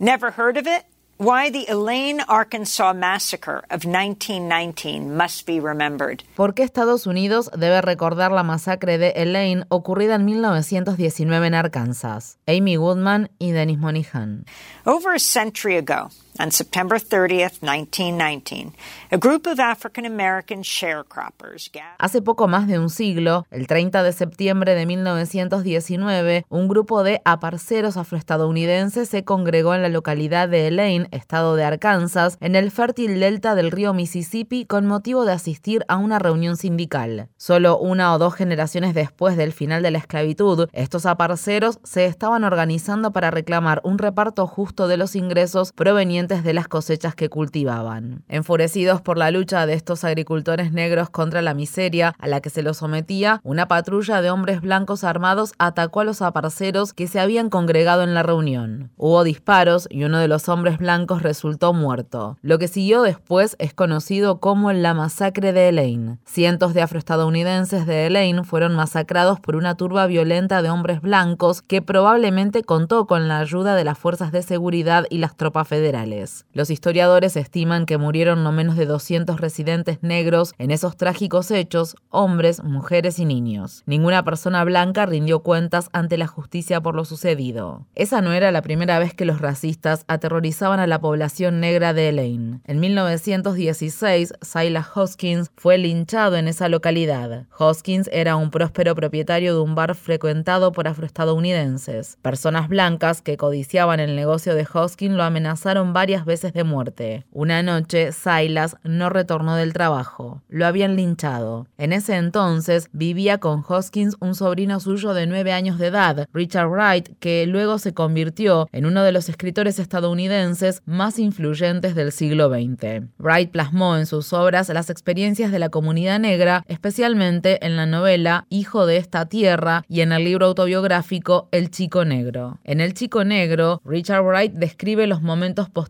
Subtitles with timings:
[0.00, 0.84] Never heard of it?
[1.18, 6.22] Why the Elaine, Arkansas massacre of 1919 must be remembered.
[6.36, 12.38] ¿Por qué Estados Unidos debe recordar la masacre de Elaine ocurrida en 1919 en Arkansas?
[12.46, 14.44] Amy Goodman y Dennis Monihan.
[14.86, 18.72] Over a century ago, on September 30th, 1919,
[19.10, 24.12] a group of African American sharecroppers Hace poco más de un siglo, el 30 de
[24.12, 31.08] septiembre de 1919, un grupo de aparceros afroestadounidenses se congregó en la localidad de Elaine,
[31.10, 35.96] estado de Arkansas, en el fértil delta del río Mississippi con motivo de asistir a
[35.96, 37.28] una reunión sindical.
[37.36, 42.44] Solo una o dos generaciones después del final de la esclavitud, estos aparceros se estaban
[42.44, 48.22] organizando para reclamar un reparto justo de los ingresos provenientes de las cosechas que cultivaban.
[48.28, 52.62] Enfurecidos por la lucha de estos agricultores negros contra la miseria a la que se
[52.62, 57.48] los sometía, una patrulla de hombres blancos armados atacó a los aparceros que se habían
[57.48, 58.90] congregado en la reunión.
[58.96, 62.36] Hubo disparos y uno de los hombres blancos resultó muerto.
[62.42, 66.18] Lo que siguió después es conocido como la masacre de Elaine.
[66.26, 71.80] Cientos de afroestadounidenses de Elaine fueron masacrados por una turba violenta de hombres blancos que
[71.80, 76.17] probablemente contó con la ayuda de las fuerzas de seguridad y las tropas federales.
[76.52, 81.96] Los historiadores estiman que murieron no menos de 200 residentes negros en esos trágicos hechos,
[82.10, 83.82] hombres, mujeres y niños.
[83.86, 87.86] Ninguna persona blanca rindió cuentas ante la justicia por lo sucedido.
[87.94, 92.08] Esa no era la primera vez que los racistas aterrorizaban a la población negra de
[92.08, 92.60] Elaine.
[92.64, 97.46] En 1916, Silas Hoskins fue linchado en esa localidad.
[97.56, 102.18] Hoskins era un próspero propietario de un bar frecuentado por afroestadounidenses.
[102.22, 107.26] Personas blancas que codiciaban el negocio de Hoskins lo amenazaron varias veces de muerte.
[107.32, 110.42] Una noche, Silas no retornó del trabajo.
[110.48, 111.66] Lo habían linchado.
[111.76, 116.68] En ese entonces vivía con Hoskins un sobrino suyo de nueve años de edad, Richard
[116.68, 122.48] Wright, que luego se convirtió en uno de los escritores estadounidenses más influyentes del siglo
[122.48, 123.06] XX.
[123.18, 128.46] Wright plasmó en sus obras las experiencias de la comunidad negra, especialmente en la novela
[128.48, 132.58] Hijo de esta tierra y en el libro autobiográfico El Chico Negro.
[132.64, 135.87] En El Chico Negro, Richard Wright describe los momentos posteriores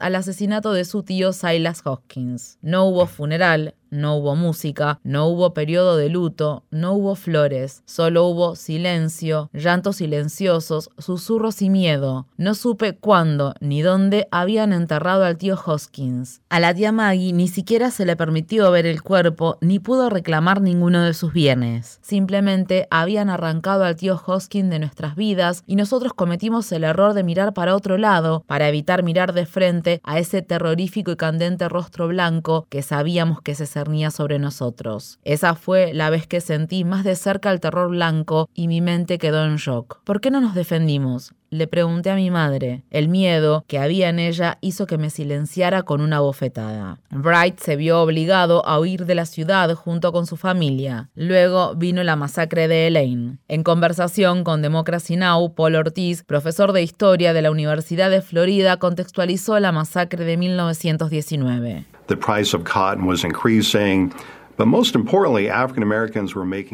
[0.00, 2.58] al asesinato de su tío Silas Hoskins.
[2.62, 8.26] No hubo funeral, no hubo música, no hubo periodo de luto, no hubo flores, solo
[8.26, 12.26] hubo silencio, llantos silenciosos, susurros y miedo.
[12.36, 16.40] No supe cuándo ni dónde habían enterrado al tío Hoskins.
[16.48, 20.60] A la tía Maggie ni siquiera se le permitió ver el cuerpo ni pudo reclamar
[20.60, 21.98] ninguno de sus bienes.
[22.02, 27.22] Simplemente habían arrancado al tío Hoskins de nuestras vidas y nosotros cometimos el error de
[27.22, 32.08] mirar para otro lado para evitar mirar de frente a ese terrorífico y candente rostro
[32.08, 33.66] blanco que sabíamos que se
[34.10, 35.18] sobre nosotros.
[35.24, 39.18] Esa fue la vez que sentí más de cerca el terror blanco y mi mente
[39.18, 40.00] quedó en shock.
[40.04, 41.34] ¿Por qué no nos defendimos?
[41.50, 42.82] Le pregunté a mi madre.
[42.90, 46.98] El miedo que había en ella hizo que me silenciara con una bofetada.
[47.10, 51.10] Bright se vio obligado a huir de la ciudad junto con su familia.
[51.14, 53.38] Luego vino la masacre de Elaine.
[53.46, 58.78] En conversación con Democracy Now, Paul Ortiz, profesor de historia de la Universidad de Florida,
[58.78, 61.84] contextualizó la masacre de 1919.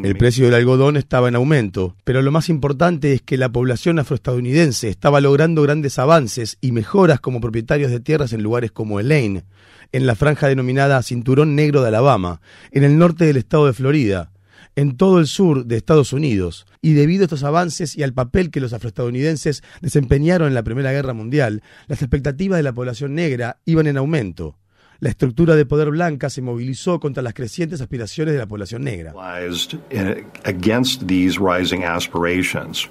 [0.05, 3.97] El precio del algodón estaba en aumento, pero lo más importante es que la población
[3.97, 9.45] afroestadounidense estaba logrando grandes avances y mejoras como propietarios de tierras en lugares como Elaine,
[9.91, 12.39] en la franja denominada Cinturón Negro de Alabama,
[12.71, 14.31] en el norte del estado de Florida,
[14.75, 16.67] en todo el sur de Estados Unidos.
[16.81, 20.91] Y debido a estos avances y al papel que los afroestadounidenses desempeñaron en la Primera
[20.91, 24.60] Guerra Mundial, las expectativas de la población negra iban en aumento
[25.01, 29.13] la estructura de poder blanca se movilizó contra las crecientes aspiraciones de la población negra.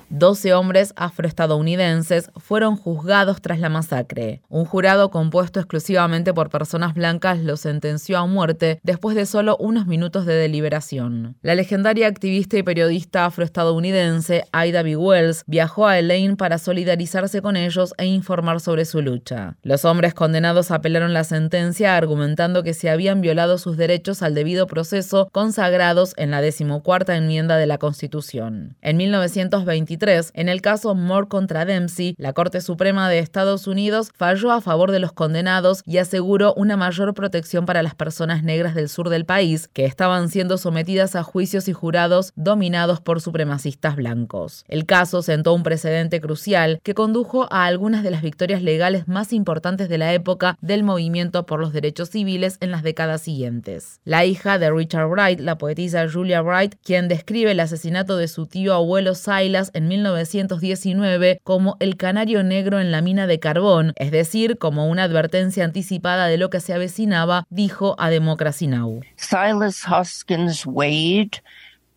[0.09, 4.43] Doce hombres afroestadounidenses fueron juzgados tras la masacre.
[4.49, 9.87] Un jurado compuesto exclusivamente por personas blancas los sentenció a muerte después de solo unos
[9.87, 11.37] minutos de deliberación.
[11.43, 14.97] La legendaria activista y periodista afroestadounidense Ida B.
[14.97, 19.59] Wells viajó a Elaine para solidarizarse con ellos e informar sobre su lucha.
[19.63, 24.67] Los hombres condenados apelaron la sentencia argumentando que se habían violado sus derechos al debido
[24.67, 28.77] proceso consagrados en la decimocuarta enmienda de la Constitución.
[28.83, 34.51] En 1923, en el caso Moore contra Dempsey, la Corte Suprema de Estados Unidos falló
[34.51, 38.89] a favor de los condenados y aseguró una mayor protección para las personas negras del
[38.89, 44.65] sur del país, que estaban siendo sometidas a juicios y jurados dominados por supremacistas blancos.
[44.69, 49.33] El caso sentó un precedente crucial que condujo a algunas de las victorias legales más
[49.33, 54.01] importantes de la época del movimiento por los derechos civiles en las décadas siguientes.
[54.05, 58.47] La hija de Richard Wright, la poetisa Julia Wright, quien describe el asesinato de su
[58.47, 64.11] tío abuelo Silas en 1919 como el canario negro en la mina de carbón, es
[64.11, 69.01] decir, como una advertencia anticipada de lo que se avecinaba, dijo a Democracy Now!
[69.17, 71.43] Silas Hoskins Wade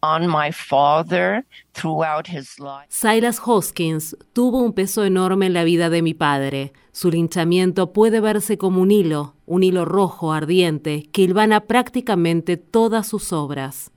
[0.01, 1.45] on my father.
[2.89, 6.73] Silas Hoskins tuvo un peso enorme en la vida de mi padre.
[6.91, 13.07] Su linchamiento puede verse como un hilo, un hilo rojo ardiente que hilvana prácticamente todas
[13.07, 13.89] sus obras.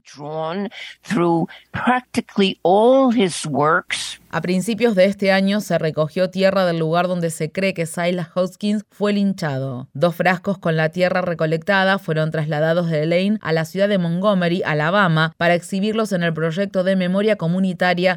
[4.31, 8.29] A principios de este año se recogió tierra del lugar donde se cree que Silas
[8.35, 9.89] Hoskins fue linchado.
[9.95, 14.63] Dos frascos con la tierra recolectada fueron trasladados de Lane a la ciudad de Montgomery,
[14.65, 17.37] Alabama, para exhibirlos en el proyecto de memoria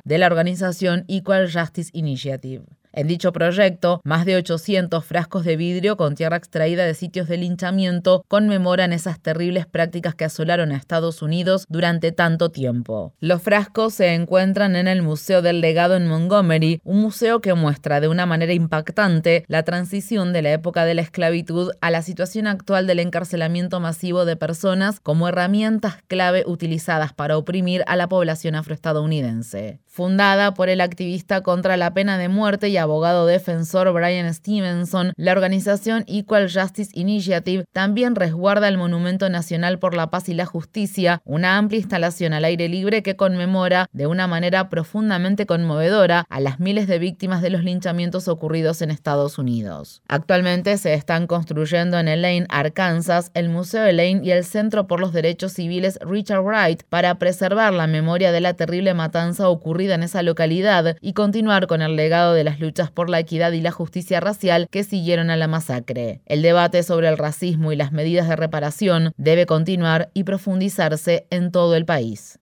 [0.04, 2.79] de la organización Equal Justice Initiative.
[2.92, 7.38] En dicho proyecto, más de 800 frascos de vidrio con tierra extraída de sitios de
[7.38, 13.14] linchamiento conmemoran esas terribles prácticas que asolaron a Estados Unidos durante tanto tiempo.
[13.20, 18.02] Los frascos se encuentran en el Museo del Legado en Montgomery, un museo que muestra
[18.02, 22.48] de una manera impactante la transición de la época de la esclavitud a la situación
[22.48, 28.56] actual del encarcelamiento masivo de personas como herramientas clave utilizadas para oprimir a la población
[28.56, 29.80] afroestadounidense.
[29.86, 35.32] Fundada por el activista contra la pena de muerte y abogado defensor Brian Stevenson, la
[35.32, 41.22] organización Equal Justice Initiative también resguarda el Monumento Nacional por la Paz y la Justicia,
[41.26, 46.60] una amplia instalación al aire libre que conmemora de una manera profundamente conmovedora a las
[46.60, 50.02] miles de víctimas de los linchamientos ocurridos en Estados Unidos.
[50.08, 55.14] Actualmente se están construyendo en Elaine, Arkansas, el Museo Elaine y el Centro por los
[55.14, 60.24] Derechos Civiles Richard Wright para preservar la memoria de la terrible matanza ocurrida en esa
[60.24, 63.72] localidad y continuar con el legado de las luchas luchas por la equidad y la
[63.72, 66.22] justicia racial que siguieron a la masacre.
[66.28, 71.52] El debate sobre el racismo y las medidas de reparación debe continuar y profundizarse en
[71.52, 72.38] todo el país.